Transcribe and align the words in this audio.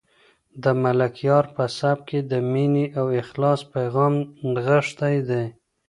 د 0.63 0.65
ملکیار 0.83 1.45
په 1.55 1.63
سبک 1.77 2.03
کې 2.09 2.19
د 2.31 2.33
مینې 2.51 2.85
او 2.99 3.05
اخلاص 3.21 3.59
پیغام 3.73 4.13
نغښتی 4.53 5.15
دی. 5.29 5.45